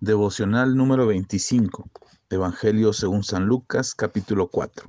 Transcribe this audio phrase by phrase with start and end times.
[0.00, 1.88] Devocional número 25.
[2.28, 4.86] Evangelio según San Lucas capítulo 4.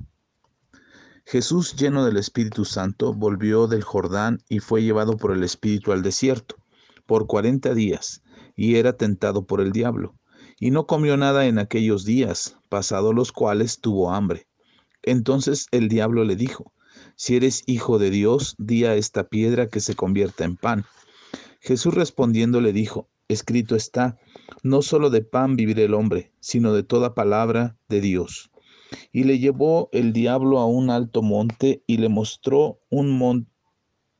[1.24, 6.02] Jesús, lleno del Espíritu Santo, volvió del Jordán y fue llevado por el Espíritu al
[6.02, 6.56] desierto
[7.06, 8.22] por cuarenta días,
[8.54, 10.14] y era tentado por el diablo.
[10.60, 14.46] Y no comió nada en aquellos días, pasados los cuales tuvo hambre.
[15.02, 16.74] Entonces el diablo le dijo,
[17.16, 20.84] Si eres hijo de Dios, di a esta piedra que se convierta en pan.
[21.60, 24.18] Jesús respondiendo le dijo, Escrito está,
[24.62, 28.50] no solo de pan vivirá el hombre, sino de toda palabra de Dios.
[29.12, 33.46] Y le llevó el diablo a un alto monte y le mostró un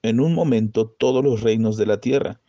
[0.02, 2.40] en un momento todos los reinos de la tierra.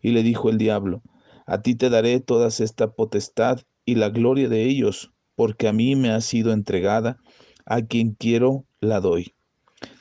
[0.00, 1.02] Y le dijo el diablo,
[1.46, 5.96] a ti te daré toda esta potestad y la gloria de ellos, porque a mí
[5.96, 7.18] me ha sido entregada,
[7.66, 9.34] a quien quiero la doy.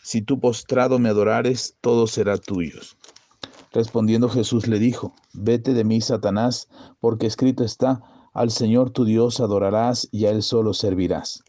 [0.02, 2.80] Si tú postrado me adorares, todo será tuyo.
[3.74, 6.70] Respondiendo Jesús le dijo, Vete de mí, Satanás,
[7.00, 11.44] porque escrito está, Al Señor tu Dios adorarás y a Él solo servirás.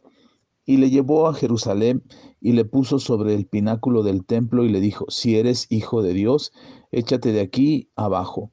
[0.64, 2.02] Y le llevó a Jerusalén
[2.40, 6.14] y le puso sobre el pináculo del templo y le dijo, Si eres hijo de
[6.14, 6.52] Dios,
[6.90, 8.52] échate de aquí abajo,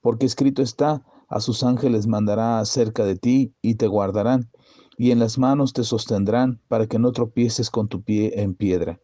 [0.00, 4.50] porque escrito está, a sus ángeles mandará acerca de ti y te guardarán,
[4.96, 8.98] y en las manos te sostendrán para que no tropieces con tu pie en piedra.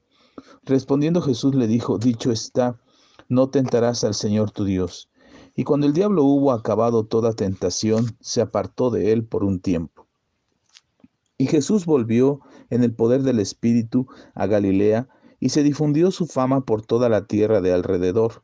[0.65, 2.81] Respondiendo Jesús le dijo, Dicho está,
[3.29, 5.09] no tentarás al Señor tu Dios.
[5.55, 10.07] Y cuando el diablo hubo acabado toda tentación, se apartó de él por un tiempo.
[11.39, 16.63] Y Jesús volvió en el poder del Espíritu a Galilea, y se difundió su fama
[16.63, 18.43] por toda la tierra de alrededor,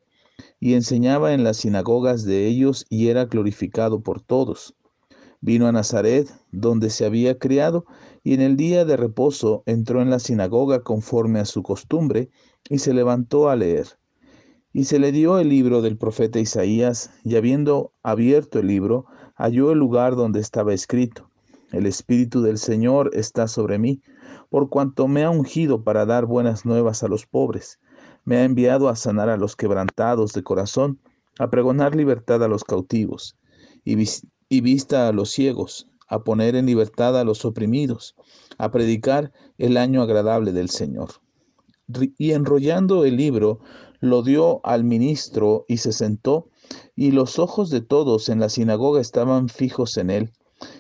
[0.60, 4.74] y enseñaba en las sinagogas de ellos y era glorificado por todos.
[5.40, 7.86] Vino a Nazaret, donde se había criado,
[8.22, 12.30] y en el día de reposo entró en la sinagoga conforme a su costumbre,
[12.68, 13.98] y se levantó a leer.
[14.72, 19.04] Y se le dio el libro del profeta Isaías, y habiendo abierto el libro,
[19.36, 21.28] halló el lugar donde estaba escrito,
[21.72, 24.00] El Espíritu del Señor está sobre mí,
[24.48, 27.80] por cuanto me ha ungido para dar buenas nuevas a los pobres,
[28.24, 31.00] me ha enviado a sanar a los quebrantados de corazón,
[31.38, 33.36] a pregonar libertad a los cautivos,
[33.84, 33.96] y,
[34.60, 38.14] vista a los ciegos, a poner en libertad a los oprimidos,
[38.58, 41.10] a predicar el año agradable del Señor.
[42.16, 43.60] Y enrollando el libro,
[44.02, 46.48] lo dio al ministro y se sentó,
[46.96, 50.32] y los ojos de todos en la sinagoga estaban fijos en él.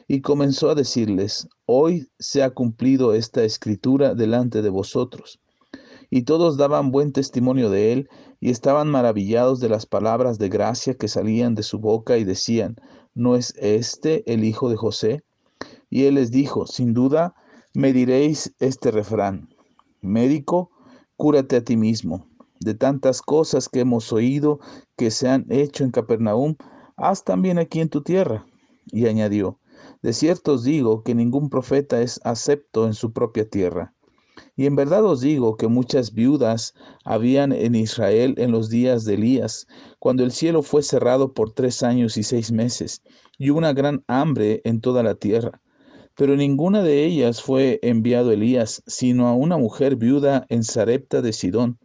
[0.08, 5.38] Y comenzó a decirles, hoy se ha cumplido esta escritura delante de vosotros.
[6.10, 8.08] Y todos daban buen testimonio de él
[8.40, 12.74] y estaban maravillados de las palabras de gracia que salían de su boca y decían,
[13.14, 15.22] ¿no es este el hijo de José?
[15.88, 17.36] Y él les dijo, sin duda
[17.72, 19.48] me diréis este refrán,
[20.00, 20.70] médico,
[21.16, 22.26] cúrate a ti mismo
[22.64, 24.60] de tantas cosas que hemos oído
[24.96, 26.56] que se han hecho en Capernaum,
[26.96, 28.46] haz también aquí en tu tierra.
[28.86, 29.58] Y añadió,
[30.02, 33.94] de cierto os digo que ningún profeta es acepto en su propia tierra.
[34.56, 36.74] Y en verdad os digo que muchas viudas
[37.04, 39.66] habían en Israel en los días de Elías,
[39.98, 43.02] cuando el cielo fue cerrado por tres años y seis meses,
[43.38, 45.60] y una gran hambre en toda la tierra.
[46.14, 51.32] Pero ninguna de ellas fue enviado Elías, sino a una mujer viuda en Sarepta de
[51.32, 51.78] Sidón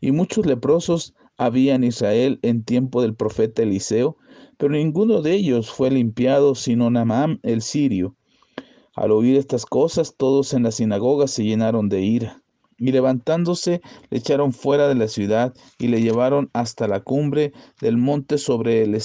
[0.00, 4.16] y muchos leprosos había en Israel en tiempo del profeta Eliseo,
[4.56, 8.16] pero ninguno de ellos fue limpiado sino Naamán el sirio.
[8.94, 12.42] Al oír estas cosas, todos en la sinagoga se llenaron de ira.
[12.76, 13.80] Y levantándose,
[14.10, 18.82] le echaron fuera de la ciudad y le llevaron hasta la cumbre del monte sobre
[18.82, 19.00] el,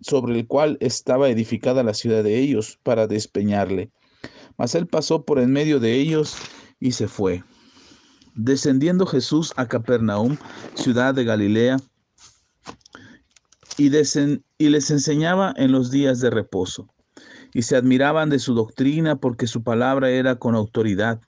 [0.00, 3.90] sobre el cual estaba edificada la ciudad de ellos, para despeñarle.
[4.56, 6.36] Mas él pasó por en medio de ellos
[6.80, 7.42] y se fue.
[8.40, 10.36] Descendiendo Jesús a Capernaum,
[10.74, 11.78] ciudad de Galilea,
[13.76, 16.86] y, les enseñaba en los días de reposo.
[17.52, 21.20] Y se admiraban de su doctrina porque su palabra era con autoridad.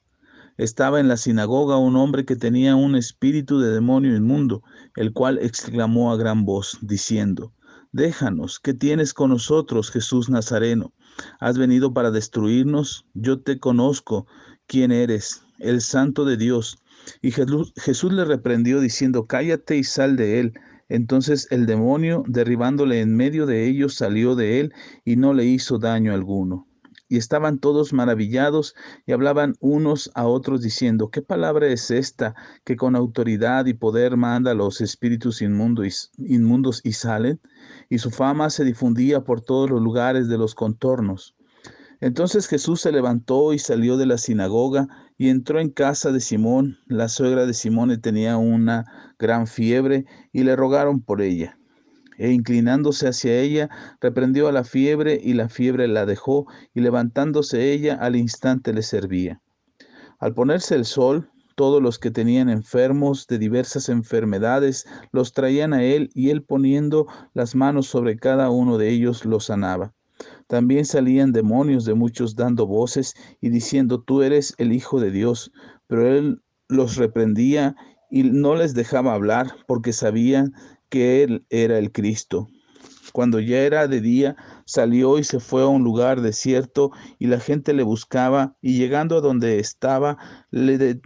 [0.55, 4.63] Estaba en la sinagoga un hombre que tenía un espíritu de demonio inmundo,
[4.95, 7.51] el cual exclamó a gran voz, diciendo,
[7.91, 10.93] Déjanos, ¿qué tienes con nosotros, Jesús Nazareno?
[11.41, 13.05] ¿Has venido para destruirnos?
[13.13, 14.27] Yo te conozco
[14.65, 16.77] quién eres, el santo de Dios.
[17.21, 20.53] Y Jesús le reprendió diciendo, cállate y sal de él.
[20.89, 24.73] Entonces el demonio, derribándole en medio de ellos, salió de él
[25.05, 26.67] y no le hizo daño alguno.
[27.07, 28.73] Y estaban todos maravillados
[29.05, 34.15] y hablaban unos a otros diciendo, ¿qué palabra es esta que con autoridad y poder
[34.15, 37.41] manda a los espíritus inmundos y salen?
[37.89, 41.35] Y su fama se difundía por todos los lugares de los contornos.
[42.01, 44.87] Entonces Jesús se levantó y salió de la sinagoga
[45.21, 46.79] y entró en casa de Simón.
[46.87, 51.59] La suegra de Simón tenía una gran fiebre y le rogaron por ella.
[52.17, 53.69] e inclinándose hacia ella,
[53.99, 58.81] reprendió a la fiebre y la fiebre la dejó, y levantándose ella al instante le
[58.81, 59.43] servía.
[60.17, 65.83] Al ponerse el sol, todos los que tenían enfermos de diversas enfermedades los traían a
[65.83, 69.93] él y él poniendo las manos sobre cada uno de ellos los sanaba.
[70.51, 75.53] También salían demonios de muchos dando voces y diciendo, tú eres el Hijo de Dios.
[75.87, 77.77] Pero él los reprendía
[78.09, 80.51] y no les dejaba hablar porque sabían
[80.89, 82.49] que él era el Cristo.
[83.13, 87.39] Cuando ya era de día, salió y se fue a un lugar desierto y la
[87.39, 90.17] gente le buscaba y llegando a donde estaba,
[90.49, 90.99] le,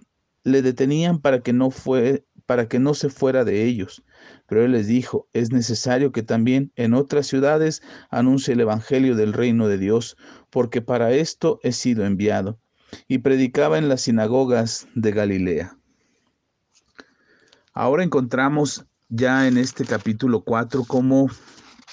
[0.44, 4.04] detenían para que no fue para que no se fuera de ellos.
[4.48, 9.33] Pero él les dijo, es necesario que también en otras ciudades anuncie el Evangelio del
[9.33, 10.18] reino de Dios,
[10.50, 12.60] porque para esto he sido enviado.
[13.07, 15.77] Y predicaba en las sinagogas de Galilea.
[17.74, 21.30] Ahora encontramos ya en este capítulo 4 cómo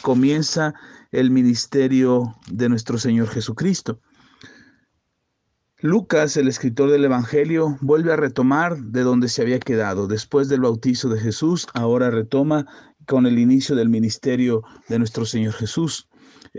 [0.03, 0.75] comienza
[1.11, 4.01] el ministerio de nuestro Señor Jesucristo.
[5.83, 10.07] Lucas, el escritor del Evangelio, vuelve a retomar de donde se había quedado.
[10.07, 12.67] Después del bautizo de Jesús, ahora retoma
[13.09, 16.09] con el inicio del ministerio de nuestro Señor Jesús.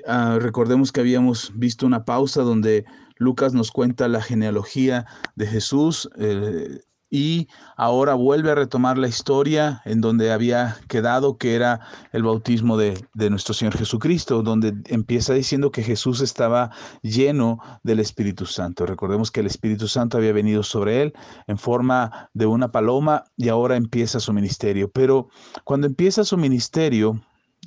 [0.05, 2.83] Ah, recordemos que habíamos visto una pausa donde
[3.15, 5.05] Lucas nos cuenta la genealogía
[5.35, 6.81] de Jesús, eh,
[7.13, 11.79] y ahora vuelve a retomar la historia en donde había quedado, que era
[12.11, 16.71] el bautismo de, nuestro Señor Jesucristo, donde empieza diciendo que Jesús estaba
[17.03, 18.87] lleno del Espíritu Santo.
[18.87, 21.13] Recordemos que el Espíritu Santo había venido sobre él
[21.45, 24.89] en forma de una paloma y ahora empieza su ministerio.
[24.89, 25.29] Pero
[25.63, 27.21] cuando empieza su ministerio,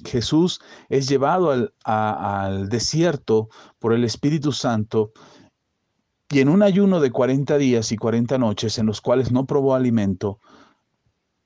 [0.04, 5.12] Jesús es llevado al, al desierto por el Espíritu Santo
[6.30, 9.74] y en un ayuno de 40 días y 40 noches en los cuales no probó
[9.74, 10.40] alimento,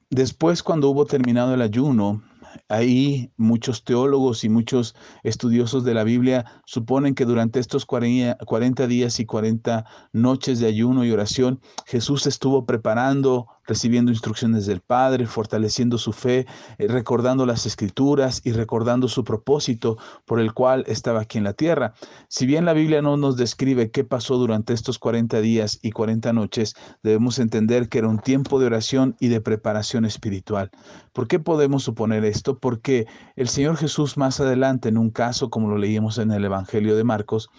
[0.08, 2.22] después cuando hubo terminado el ayuno,
[2.70, 4.94] Ahí muchos teólogos y muchos
[5.24, 11.04] estudiosos de la Biblia suponen que durante estos 40 días y 40 noches de ayuno
[11.04, 16.46] y oración, Jesús estuvo preparando, recibiendo instrucciones del Padre, fortaleciendo su fe,
[16.78, 21.54] eh, recordando las escrituras y recordando su propósito por el cual estaba aquí en la
[21.54, 21.94] tierra.
[22.28, 26.32] Si bien la Biblia no nos describe qué pasó durante estos 40 días y 40
[26.32, 30.70] noches, debemos entender que era un tiempo de oración y de preparación espiritual.
[31.12, 32.59] ¿Por qué podemos suponer esto?
[32.60, 36.96] Porque el Señor Jesús más adelante, en un caso como lo leímos en el Evangelio
[36.96, 37.50] de Marcos,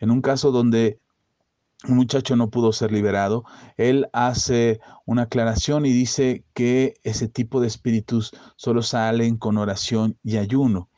[0.00, 0.98] en un caso donde
[1.86, 3.44] un muchacho no pudo ser liberado,
[3.76, 10.18] él hace una aclaración y dice que ese tipo de espíritus solo salen con oración
[10.24, 10.90] y ayuno.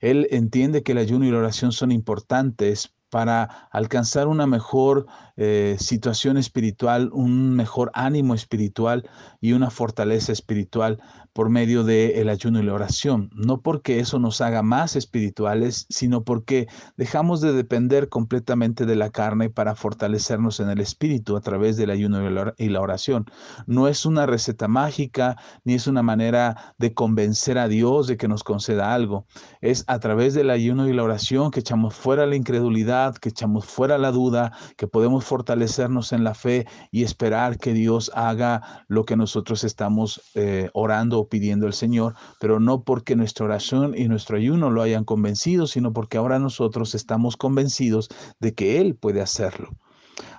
[0.00, 5.06] Él entiende que el ayuno y la oración son importantes para alcanzar una mejor
[5.36, 9.08] eh, situación espiritual, un mejor ánimo espiritual
[9.40, 11.00] y una fortaleza espiritual
[11.32, 13.30] por medio del ayuno y la oración.
[13.32, 16.66] No porque eso nos haga más espirituales, sino porque
[16.96, 21.90] dejamos de depender completamente de la carne para fortalecernos en el espíritu a través del
[21.90, 23.26] ayuno y la oración.
[23.66, 28.26] No es una receta mágica, ni es una manera de convencer a Dios de que
[28.26, 29.26] nos conceda algo.
[29.60, 33.64] Es a través del ayuno y la oración que echamos fuera la incredulidad, que echamos
[33.66, 39.04] fuera la duda, que podemos fortalecernos en la fe y esperar que Dios haga lo
[39.04, 44.08] que nosotros estamos eh, orando o pidiendo al Señor, pero no porque nuestra oración y
[44.08, 48.08] nuestro ayuno lo hayan convencido, sino porque ahora nosotros estamos convencidos
[48.40, 49.70] de que Él puede hacerlo.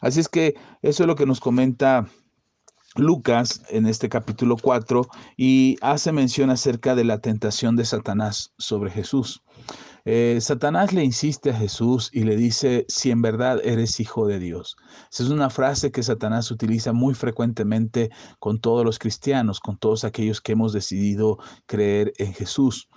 [0.02, 2.06] Así es que eso es lo que nos comenta
[2.96, 5.08] Lucas en este capítulo 4
[5.38, 9.44] y hace mención acerca de la tentación de Satanás sobre Jesús.
[10.06, 14.40] Eh, Satanás le insiste a Jesús y le dice, si en verdad eres hijo de
[14.40, 14.76] Dios.
[15.12, 20.04] Esa es una frase que Satanás utiliza muy frecuentemente con todos los cristianos, con todos
[20.04, 22.90] aquellos que hemos decidido creer en Jesús.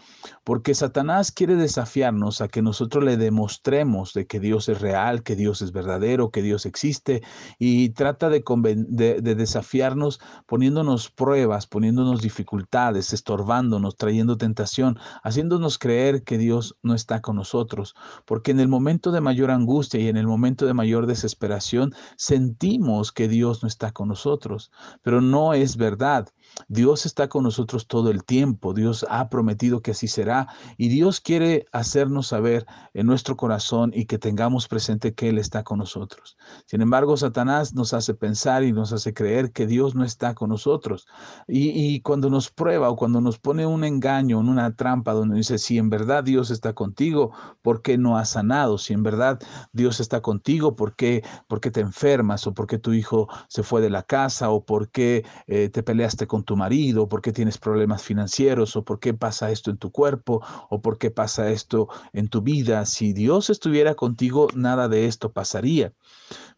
[0.44, 5.36] Porque Satanás quiere desafiarnos a que nosotros le demostremos de que Dios es real, que
[5.36, 7.22] Dios es verdadero, que Dios existe
[7.58, 16.38] y trata de, de desafiarnos poniéndonos pruebas, poniéndonos dificultades, estorbándonos, trayendo tentación, haciéndonos creer que
[16.38, 17.94] Dios no está con nosotros,
[18.24, 23.12] porque en el momento de mayor angustia y en el momento de mayor desesperación sentimos
[23.12, 24.70] que Dios no está con nosotros,
[25.02, 26.28] pero no es verdad.
[26.68, 31.20] Dios está con nosotros todo el tiempo, Dios ha prometido que así será y Dios
[31.20, 36.36] quiere hacernos saber en nuestro corazón y que tengamos presente que Él está con nosotros.
[36.66, 40.50] Sin embargo, Satanás nos hace pensar y nos hace creer que Dios no está con
[40.50, 41.06] nosotros.
[41.46, 45.58] Y, cuando nos prueba o cuando nos pone un engaño, en una trampa donde dice,
[45.58, 47.32] si en verdad Dios está contigo,
[47.62, 48.78] ¿por qué no has sanado?
[48.78, 49.38] Si en verdad
[49.72, 52.46] Dios está contigo, ¿por qué, por qué te enfermas?
[52.46, 54.50] ¿O por qué tu hijo se fue de la casa?
[54.50, 58.84] ¿O por qué eh, te peleaste con tu marido, por qué tienes problemas financieros, o
[58.84, 62.84] por qué pasa esto en tu cuerpo, o por qué pasa esto en tu vida.
[62.86, 65.92] Si Dios estuviera contigo, nada de esto pasaría.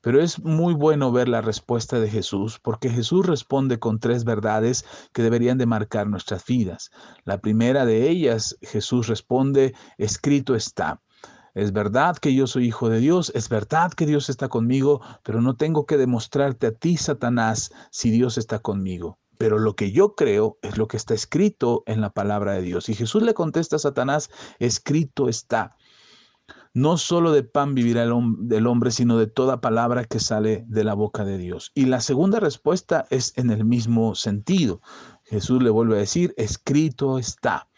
[0.01, 4.85] Pero es muy bueno ver la respuesta de Jesús, porque Jesús responde con tres verdades
[5.13, 6.91] que deberían de marcar nuestras vidas.
[7.25, 11.01] La primera de ellas, Jesús responde, escrito está.
[11.55, 15.41] Es verdad que yo soy hijo de Dios, es verdad que Dios está conmigo, pero
[15.41, 19.19] no tengo que demostrarte a ti, Satanás, si Dios está conmigo.
[19.45, 22.89] Pero lo que yo creo es lo que está escrito en la palabra de Dios.
[22.89, 25.77] Y Jesús le contesta a Satanás, escrito está.
[26.73, 28.13] No solo de pan vivirá el,
[28.67, 31.73] hombre, sino de toda palabra que sale de la boca de Dios.
[31.75, 34.81] Y la segunda respuesta es en el mismo sentido.
[35.25, 37.69] Jesús le vuelve a decir, escrito está.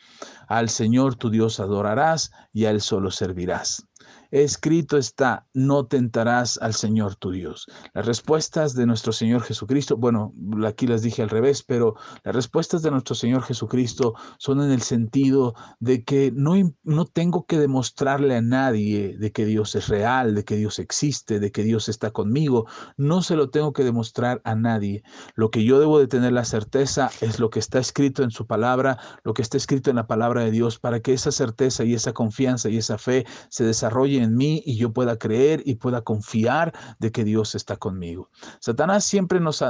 [0.46, 3.88] Al Señor tu Dios adorarás y a Él solo servirás.
[4.30, 7.66] Escrito está, no tentarás al Señor tu Dios.
[7.94, 10.34] Las respuestas de nuestro Señor Jesucristo, bueno,
[10.66, 14.82] aquí las dije al revés, pero las respuestas de nuestro Señor Jesucristo son en el
[14.82, 20.34] sentido de que no, no tengo que demostrarle a nadie de que Dios es real,
[20.34, 22.66] de que Dios existe, de que Dios está conmigo.
[22.96, 25.02] No se lo tengo que demostrar a nadie.
[25.34, 28.46] Lo que yo debo de tener la certeza es lo que está escrito en su
[28.46, 31.94] palabra, lo que está escrito en la palabra de Dios, para que esa certeza y
[31.94, 33.64] esa confianza y esa fe se
[34.18, 38.30] en mí y yo pueda creer y pueda confiar de que Dios está conmigo.
[38.60, 39.64] Satanás siempre nos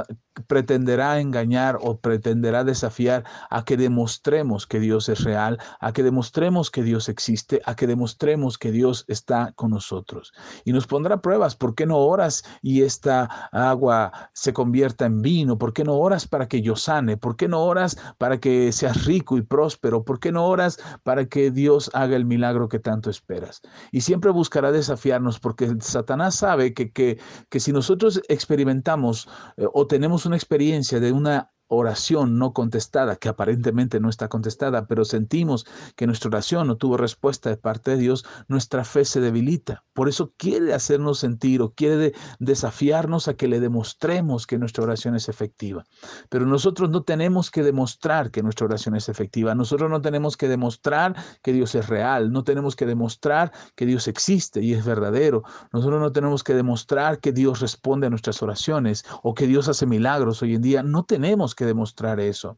[0.47, 6.69] pretenderá engañar o pretenderá desafiar a que demostremos que Dios es real, a que demostremos
[6.69, 10.33] que Dios existe, a que demostremos que Dios está con nosotros.
[10.65, 15.57] Y nos pondrá pruebas, ¿por qué no oras y esta agua se convierta en vino?
[15.57, 17.17] ¿Por qué no oras para que yo sane?
[17.17, 20.03] ¿Por qué no oras para que seas rico y próspero?
[20.03, 23.61] ¿Por qué no oras para que Dios haga el milagro que tanto esperas?
[23.91, 29.27] Y siempre buscará desafiarnos porque Satanás sabe que, que, que si nosotros experimentamos
[29.57, 34.87] eh, o tenemos una experiencia de una oración no contestada, que aparentemente no está contestada,
[34.87, 39.19] pero sentimos que nuestra oración no tuvo respuesta de parte de Dios, nuestra fe se
[39.19, 39.83] debilita.
[39.93, 45.15] Por eso quiere hacernos sentir o quiere desafiarnos a que le demostremos que nuestra oración
[45.15, 45.85] es efectiva.
[46.29, 49.55] Pero nosotros no tenemos que demostrar que nuestra oración es efectiva.
[49.55, 52.31] Nosotros no tenemos que demostrar que Dios es real.
[52.31, 55.43] No tenemos que demostrar que Dios existe y es verdadero.
[55.73, 59.85] Nosotros no tenemos que demostrar que Dios responde a nuestras oraciones o que Dios hace
[59.85, 60.83] milagros hoy en día.
[60.83, 62.57] No tenemos que demostrar eso.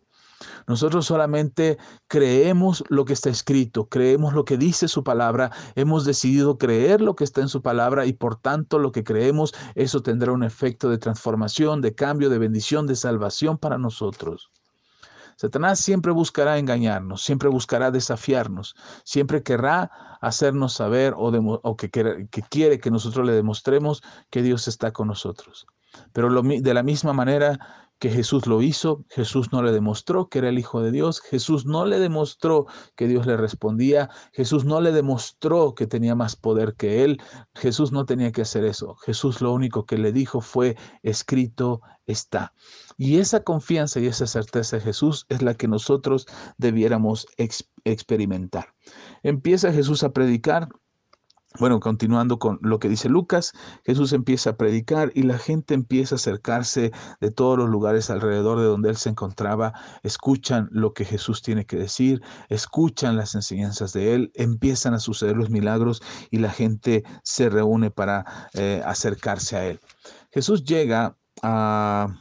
[0.67, 1.77] Nosotros solamente
[2.07, 7.15] creemos lo que está escrito, creemos lo que dice su palabra, hemos decidido creer lo
[7.15, 10.89] que está en su palabra y por tanto lo que creemos, eso tendrá un efecto
[10.89, 14.51] de transformación, de cambio, de bendición, de salvación para nosotros.
[15.35, 18.75] Satanás siempre buscará engañarnos, siempre buscará desafiarnos,
[19.05, 19.89] siempre querrá
[20.19, 25.65] hacernos saber o, que, que quiere que nosotros le demostremos que Dios está con nosotros.
[26.11, 30.49] Pero de la misma manera que Jesús lo hizo, Jesús no le demostró que era
[30.49, 32.65] el Hijo de Dios, Jesús no le demostró
[32.95, 37.21] que Dios le respondía, Jesús no le demostró que tenía más poder que él,
[37.55, 42.53] Jesús no tenía que hacer eso, Jesús lo único que le dijo fue, escrito está.
[42.97, 46.25] Y esa confianza y esa certeza de Jesús es la que nosotros
[46.57, 47.27] debiéramos
[47.83, 48.73] experimentar.
[49.23, 50.69] Empieza Jesús a predicar
[51.57, 53.53] bueno, continuando con lo que dice Lucas,
[53.83, 58.59] Jesús empieza a predicar y la gente empieza a acercarse de todos los lugares alrededor
[58.59, 63.93] de donde él se encontraba, escuchan lo que Jesús tiene que decir, escuchan las enseñanzas
[63.93, 69.57] de él, empiezan a suceder los milagros y la gente se reúne para eh, acercarse
[69.57, 69.79] a él.
[70.31, 72.15] Jesús llega a,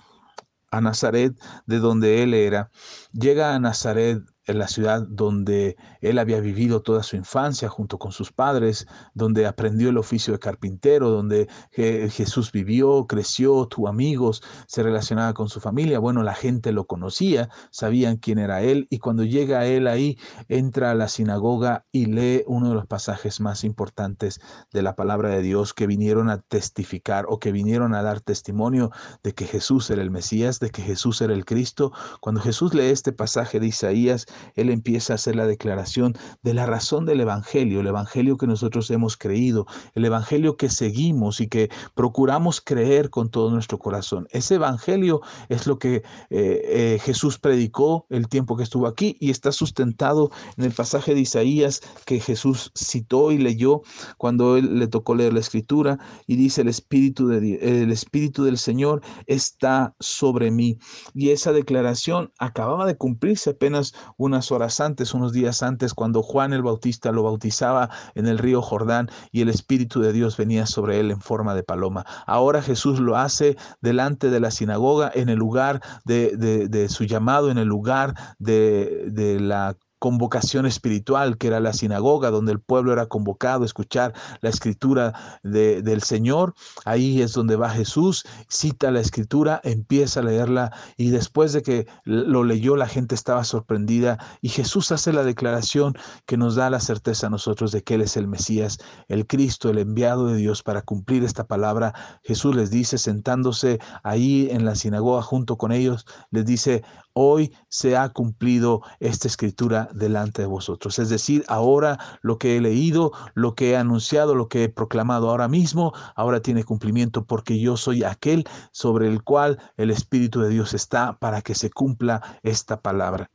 [0.70, 2.70] a Nazaret, de donde él era,
[3.12, 8.12] llega a Nazaret en la ciudad donde él había vivido toda su infancia junto con
[8.12, 14.82] sus padres, donde aprendió el oficio de carpintero, donde Jesús vivió, creció, tuvo amigos, se
[14.82, 15.98] relacionaba con su familia.
[15.98, 20.90] Bueno, la gente lo conocía, sabían quién era él y cuando llega él ahí, entra
[20.90, 24.40] a la sinagoga y lee uno de los pasajes más importantes
[24.72, 28.90] de la palabra de Dios que vinieron a testificar o que vinieron a dar testimonio
[29.22, 31.92] de que Jesús era el Mesías, de que Jesús era el Cristo.
[32.20, 36.66] Cuando Jesús lee este pasaje de Isaías, él empieza a hacer la declaración de la
[36.66, 41.70] razón del Evangelio, el Evangelio que nosotros hemos creído, el Evangelio que seguimos y que
[41.94, 44.26] procuramos creer con todo nuestro corazón.
[44.30, 49.30] Ese Evangelio es lo que eh, eh, Jesús predicó el tiempo que estuvo aquí y
[49.30, 53.82] está sustentado en el pasaje de Isaías que Jesús citó y leyó
[54.16, 58.58] cuando él le tocó leer la escritura y dice el Espíritu, de, el Espíritu del
[58.58, 60.78] Señor está sobre mí.
[61.14, 66.22] Y esa declaración acababa de cumplirse apenas un unas horas antes, unos días antes, cuando
[66.22, 70.66] Juan el Bautista lo bautizaba en el río Jordán y el Espíritu de Dios venía
[70.66, 72.06] sobre él en forma de paloma.
[72.26, 77.50] Ahora Jesús lo hace delante de la sinagoga, en el lugar de, de su llamado,
[77.50, 82.92] en el lugar de, de la convocación espiritual, que era la sinagoga, donde el pueblo
[82.92, 86.54] era convocado a escuchar la escritura del Señor.
[86.84, 91.86] Ahí es donde va Jesús, cita la escritura, empieza a leerla y después de que
[92.04, 95.94] lo leyó la gente estaba sorprendida y Jesús hace la declaración
[96.26, 98.78] que nos da la certeza a nosotros de que Él es el Mesías,
[99.08, 101.94] el Cristo, el enviado de Dios para cumplir esta palabra.
[102.22, 106.82] Jesús les dice, sentándose ahí en la sinagoga junto con ellos, les dice,
[107.20, 111.00] hoy se ha cumplido esta escritura delante de vosotros.
[111.00, 115.28] Es decir, ahora lo que he leído, lo que he anunciado, lo que he proclamado
[115.28, 120.50] ahora mismo, ahora tiene cumplimiento porque yo soy aquel sobre el cual el Espíritu de
[120.50, 123.30] Dios está para que se cumpla esta palabra.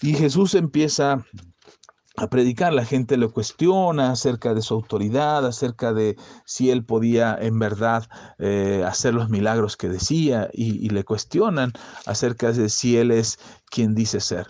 [0.00, 1.24] Y Jesús empieza
[2.16, 7.36] a predicar, la gente lo cuestiona acerca de su autoridad, acerca de si él podía
[7.38, 8.08] en verdad
[8.38, 11.72] eh, hacer los milagros que decía y, y le cuestionan
[12.06, 13.38] acerca de si él es
[13.70, 14.46] quien dice ser.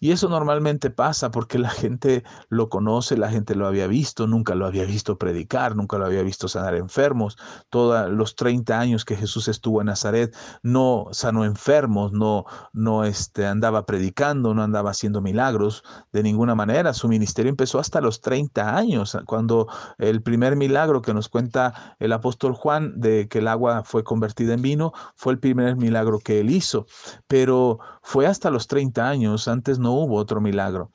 [0.00, 4.54] Y eso normalmente pasa porque la gente lo conoce, la gente lo había visto, nunca
[4.54, 7.36] lo había visto predicar, nunca lo había visto sanar enfermos.
[7.68, 13.44] Todos los 30 años que Jesús estuvo en Nazaret no sanó enfermos, no, no este,
[13.44, 16.94] andaba predicando, no andaba haciendo milagros de ninguna manera.
[16.94, 19.66] Su ministerio empezó hasta los 30 años, cuando
[19.98, 24.54] el primer milagro que nos cuenta el apóstol Juan de que el agua fue convertida
[24.54, 26.86] en vino fue el primer milagro que él hizo.
[27.26, 30.92] Pero fue hasta los 30 años, antes no hubo otro milagro.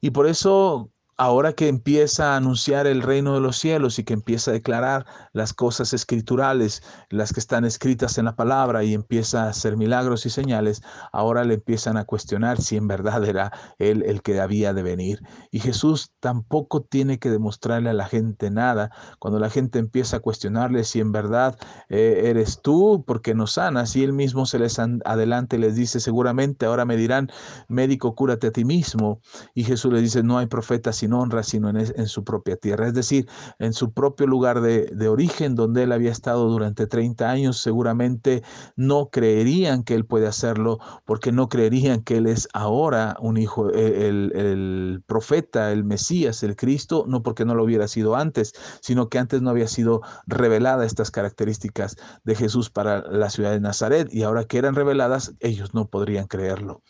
[0.00, 4.14] Y por eso ahora que empieza a anunciar el reino de los cielos y que
[4.14, 9.44] empieza a declarar las cosas escriturales, las que están escritas en la palabra y empieza
[9.44, 14.02] a hacer milagros y señales, ahora le empiezan a cuestionar si en verdad era él
[14.06, 15.20] el que había de venir.
[15.50, 18.90] Y Jesús tampoco tiene que demostrarle a la gente nada.
[19.18, 21.56] Cuando la gente empieza a cuestionarle si en verdad
[21.88, 26.66] eh, eres tú, porque no sanas, y él mismo se les adelante les dice, seguramente
[26.66, 27.30] ahora me dirán,
[27.68, 29.20] médico, cúrate a ti mismo.
[29.54, 32.94] Y Jesús le dice, no hay profeta sin honra, sino en, su propia tierra, es
[32.94, 38.42] decir, en su propio lugar de, origen, donde él había estado durante 30 años, seguramente
[38.76, 43.70] no creerían que él puede hacerlo, porque no creerían que él es ahora un hijo,
[43.70, 48.54] e, el, el profeta, el Mesías, el Cristo, no porque no lo hubiera sido antes,
[48.80, 53.60] sino que antes no había sido revelada estas características de Jesús para la ciudad de
[53.60, 56.82] Nazaret, y ahora que eran reveladas, ellos no podrían creerlo.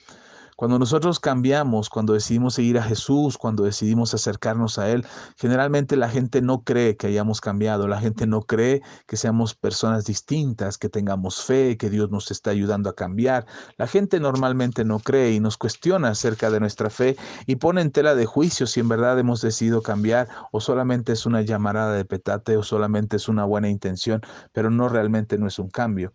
[0.56, 5.04] Cuando nosotros cambiamos, cuando decidimos seguir a Jesús, cuando decidimos acercarnos a Él,
[5.36, 10.04] generalmente la gente no cree que hayamos cambiado, la gente no cree que seamos personas
[10.04, 13.46] distintas, que tengamos fe, que Dios nos está ayudando a cambiar.
[13.78, 17.90] La gente normalmente no cree y nos cuestiona acerca de nuestra fe y pone en
[17.90, 22.04] tela de juicio si en verdad hemos decidido cambiar o solamente es una llamarada de
[22.04, 24.20] petate o solamente es una buena intención,
[24.52, 26.12] pero no realmente no es un cambio.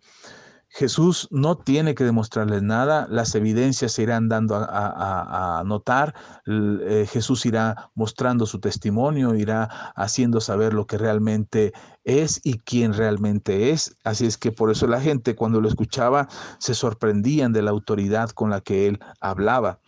[0.72, 6.14] Jesús no tiene que demostrarles nada, las evidencias se irán dando a, notar,
[6.46, 9.64] eh, Jesús irá mostrando su testimonio, irá
[9.96, 11.72] haciendo saber lo que realmente
[12.04, 13.96] es y quién realmente es.
[14.04, 16.28] Así es que por eso la gente cuando lo escuchaba
[16.58, 19.80] se sorprendían de la autoridad con la que él hablaba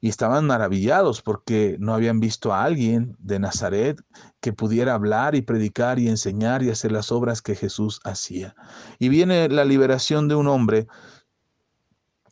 [0.00, 4.00] y estaban maravillados porque no habían visto a alguien de Nazaret
[4.40, 8.54] que pudiera hablar y predicar y enseñar y hacer las obras que Jesús hacía.
[8.98, 10.86] Y viene la liberación de un hombre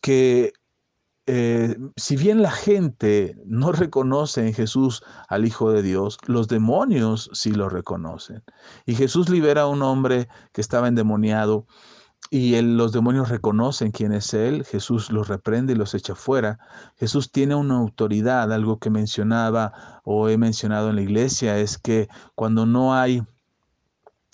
[0.01, 0.53] que
[1.27, 7.31] eh, si bien la gente no reconoce en Jesús al Hijo de Dios, los demonios
[7.33, 8.43] sí lo reconocen.
[8.87, 11.67] Y Jesús libera a un hombre que estaba endemoniado
[12.35, 16.59] y los demonios reconocen quién es Él, Jesús los reprende y los echa fuera.
[16.97, 22.09] Jesús tiene una autoridad, algo que mencionaba o he mencionado en la iglesia, es que
[22.35, 23.23] cuando no hay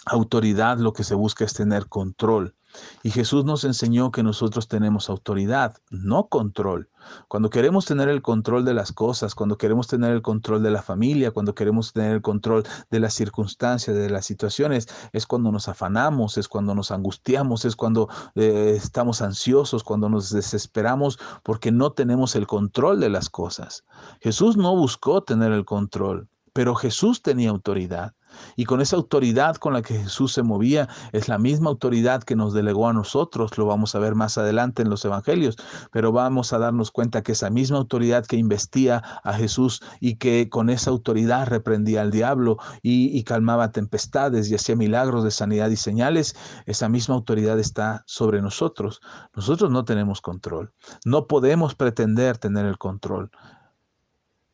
[0.07, 2.55] autoridad lo que se busca es tener control.
[3.03, 6.91] Y Jesús nos enseñó que nosotros tenemos autoridad, no control.
[7.29, 10.83] Cuando queremos tener el control de las cosas, cuando queremos tener el control de la
[10.83, 15.69] familia, cuando queremos tener el control de las circunstancias, de las situaciones, es cuando nos
[15.69, 21.93] afanamos, es cuando nos angustiamos, es cuando eh, estamos ansiosos, cuando nos desesperamos porque no
[21.93, 23.85] tenemos el control de las cosas.
[24.21, 28.15] Jesús no buscó tener el control, pero Jesús tenía autoridad.
[28.57, 32.37] Y con esa autoridad con la que Jesús se movía, es la misma autoridad que
[32.37, 35.57] nos delegó a nosotros, lo vamos a ver más adelante en los evangelios,
[35.93, 40.49] pero vamos a darnos cuenta que esa misma autoridad que investía a Jesús y que
[40.49, 45.71] con esa autoridad reprendía al diablo y, y calmaba tempestades y hacía milagros de sanidad
[45.71, 46.37] y señales,
[46.67, 49.01] esa misma autoridad está sobre nosotros.
[49.35, 50.73] Nosotros no tenemos control,
[51.05, 53.31] no podemos pretender tener el control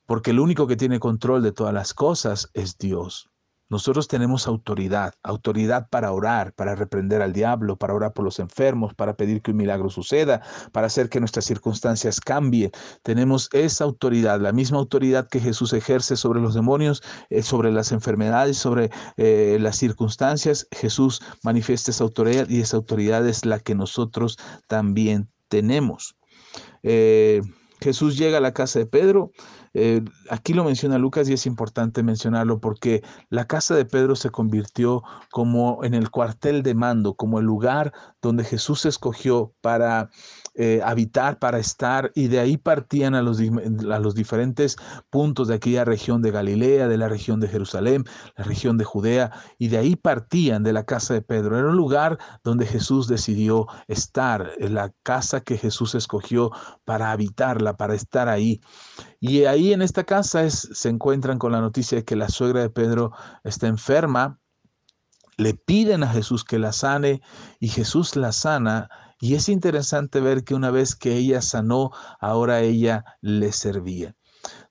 [0.07, 3.31] porque el único que tiene control de todas las cosas es Dios.
[3.71, 8.95] Nosotros tenemos autoridad, autoridad para orar, para reprender al diablo, para orar por los enfermos,
[8.95, 12.71] para pedir que un milagro suceda, para hacer que nuestras circunstancias cambien.
[13.03, 17.93] Tenemos esa autoridad, la misma autoridad que Jesús ejerce sobre los demonios, eh, sobre las
[17.93, 20.67] enfermedades, sobre eh, las circunstancias.
[20.71, 26.17] Jesús manifiesta esa autoridad y esa autoridad es la que nosotros también tenemos.
[26.83, 27.41] Eh,
[27.81, 29.31] Jesús llega a la casa de Pedro
[29.75, 34.31] eh, aquí lo menciona Lucas y es importante mencionarlo porque la casa de Pedro se
[34.31, 40.11] convirtió como en el cuartel de mando, como el lugar donde Jesús escogió para
[40.57, 43.39] eh, habitar, para estar, y de ahí partían a los,
[44.15, 44.77] diferentes
[45.11, 48.05] puntos de aquella región de Galilea, de la región de Jerusalén,
[48.37, 51.59] la región de Judea, y de ahí partían de la casa de Pedro.
[51.59, 56.53] Era un lugar donde Jesús decidió estar, en la casa que Jesús escogió
[56.85, 58.61] para habitarla, para estar ahí.
[59.19, 62.71] Y ahí en esta casa se encuentran con la noticia de que la suegra de
[62.71, 63.13] Pedro
[63.45, 64.41] está enferma,
[65.37, 67.21] le piden a Jesús que la sane
[67.61, 68.89] y Jesús la sana.
[69.21, 74.15] Y es interesante ver que una vez que ella sanó, ahora ella le servía.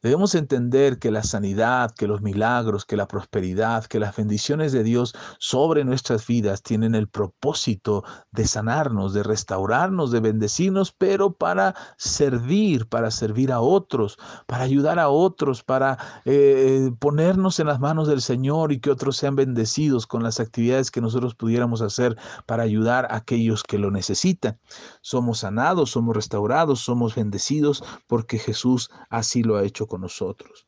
[0.03, 4.83] Debemos entender que la sanidad, que los milagros, que la prosperidad, que las bendiciones de
[4.83, 11.73] Dios sobre nuestras vidas tienen el propósito de sanarnos, de restaurarnos, de bendecirnos, pero para
[11.95, 18.09] servir, para servir a otros, para ayudar a otros, para eh, ponernos en las manos
[18.09, 22.63] del Señor y que otros sean bendecidos con las actividades que nosotros pudiéramos hacer para
[22.63, 24.59] ayudar a aquellos que lo necesitan.
[24.99, 30.67] Somos sanados, somos restaurados, somos bendecidos porque Jesús así lo ha hecho nosotros.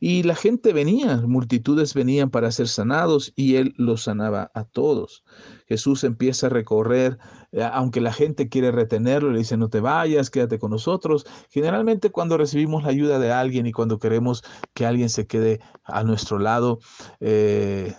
[0.00, 5.24] Y la gente venía, multitudes venían para ser sanados y él los sanaba a todos.
[5.66, 7.18] Jesús empieza a recorrer,
[7.52, 11.26] eh, aunque la gente quiere retenerlo, le dice, no te vayas, quédate con nosotros.
[11.50, 14.42] Generalmente cuando recibimos la ayuda de alguien y cuando queremos
[14.74, 16.80] que alguien se quede a nuestro lado,
[17.20, 17.94] eh,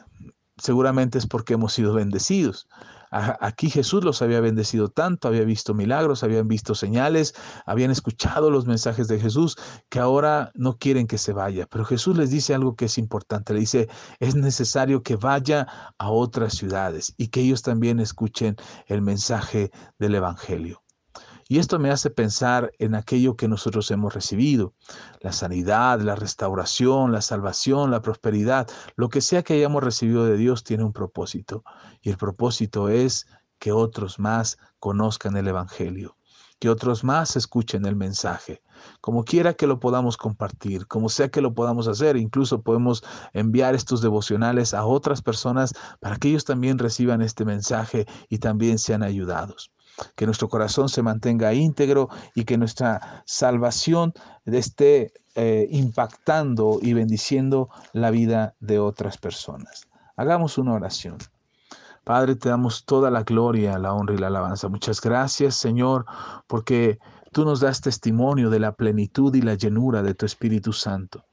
[0.57, 2.67] seguramente es porque hemos sido bendecidos.
[3.13, 7.35] Aquí Jesús los había bendecido tanto, había visto milagros, habían visto señales,
[7.67, 9.55] habían escuchado los mensajes de Jesús,
[9.89, 11.67] que ahora no quieren que se vaya.
[11.69, 13.53] Pero Jesús les dice algo que es importante.
[13.53, 13.87] Le dice,
[14.19, 15.67] es necesario que vaya
[15.99, 18.55] a otras ciudades y que ellos también escuchen
[18.87, 20.82] el mensaje del Evangelio.
[21.53, 24.73] Y esto me hace pensar en aquello que nosotros hemos recibido,
[25.19, 30.35] la sanidad, la restauración, la salvación, la prosperidad, lo que sea que hayamos recibido de
[30.35, 31.63] Dios tiene un propósito.
[32.01, 33.27] Y el propósito es
[33.59, 36.17] que otros más conozcan el Evangelio,
[36.57, 38.63] que otros más escuchen el mensaje.
[38.99, 43.75] Como quiera que lo podamos compartir, como sea que lo podamos hacer, incluso podemos enviar
[43.75, 49.03] estos devocionales a otras personas para que ellos también reciban este mensaje y también sean
[49.03, 49.71] ayudados
[50.15, 54.13] que nuestro corazón se mantenga íntegro y que nuestra salvación
[54.45, 59.87] esté eh, impactando y bendiciendo la vida de otras personas.
[60.15, 61.17] Hagamos una oración.
[62.03, 64.67] Padre, te damos toda la gloria, la honra y la alabanza.
[64.67, 66.05] Muchas gracias, Señor,
[66.47, 66.99] porque
[67.31, 71.23] tú nos das testimonio de la plenitud y la llenura de tu Espíritu Santo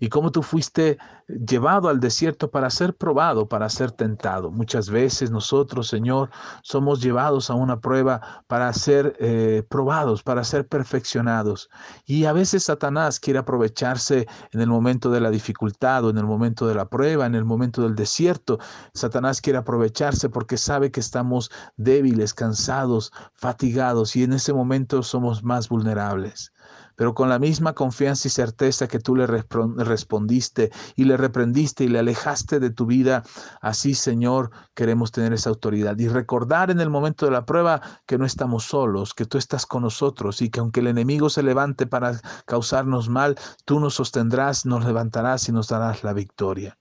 [0.00, 4.50] y cómo tú fuiste llevado al desierto para ser probado, para ser tentado.
[4.50, 6.30] Muchas veces nosotros, Señor,
[6.62, 11.68] somos llevados a una prueba para ser eh, probados, para ser perfeccionados.
[12.04, 16.26] Y a veces Satanás quiere aprovecharse en el momento de la dificultad o en el
[16.26, 18.58] momento de la prueba, en el momento del desierto.
[18.94, 25.42] Satanás quiere aprovecharse porque sabe que estamos débiles, cansados, fatigados y en ese momento somos
[25.42, 26.52] más vulnerables
[26.96, 31.88] pero con la misma confianza y certeza que tú le respondiste y le reprendiste y
[31.88, 33.22] le alejaste de tu vida,
[33.60, 38.18] así Señor queremos tener esa autoridad y recordar en el momento de la prueba que
[38.18, 41.86] no estamos solos, que tú estás con nosotros y que aunque el enemigo se levante
[41.86, 46.78] para causarnos mal, tú nos sostendrás, nos levantarás y nos darás la victoria.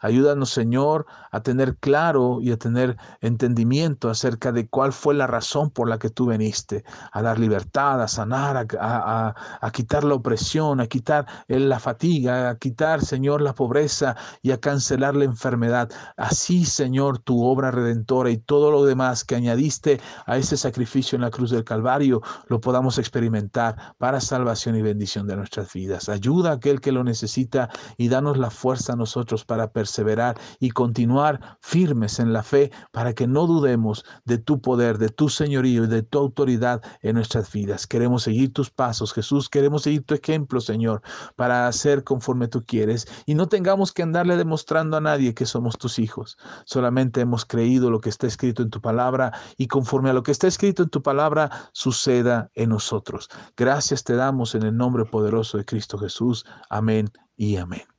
[0.00, 5.70] Ayúdanos, Señor, a tener claro y a tener entendimiento acerca de cuál fue la razón
[5.70, 10.86] por la que tú viniste, a dar libertad, a sanar, a, quitar la opresión, a
[10.86, 15.90] quitar la fatiga, a quitar, Señor, la pobreza y a cancelar la enfermedad.
[16.16, 21.22] Así, Señor, tu obra redentora y todo lo demás que añadiste a ese sacrificio en
[21.22, 26.08] la cruz del Calvario, lo podamos experimentar para salvación y bendición de nuestras vidas.
[26.08, 30.70] Ayuda a aquel que lo necesita y danos la fuerza a nosotros para perseverar y
[30.70, 35.84] continuar firmes en la fe para que no dudemos de tu poder, de tu señorío
[35.84, 37.86] y de tu autoridad en nuestras vidas.
[37.86, 41.02] Queremos seguir tus pasos, Jesús, queremos seguir tu ejemplo, Señor,
[41.36, 45.78] para hacer conforme tú quieres y no tengamos que andarle demostrando a nadie que somos
[45.78, 46.36] tus hijos.
[46.64, 50.32] Solamente hemos creído lo que está escrito en tu palabra y conforme a lo que
[50.32, 53.28] está escrito en tu palabra suceda en nosotros.
[53.56, 56.44] Gracias te damos en el nombre poderoso de Cristo Jesús.
[56.68, 57.93] Amén y amén.